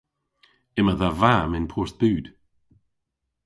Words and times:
Yma 0.79 0.93
dha 0.99 1.09
vamm 1.19 1.51
yn 1.57 1.69
Porthbud. 1.71 2.25